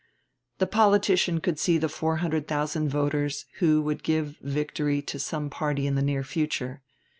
[0.57, 5.47] The politician could see the four hundred thousand voters who would give victory to some
[5.51, 6.81] party in the near future.